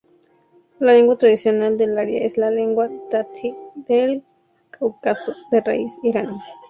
[0.79, 3.55] La lengua tradicional del área es la lengua tati
[3.87, 4.23] del
[4.71, 6.39] Cáucaso, de raíz iraní.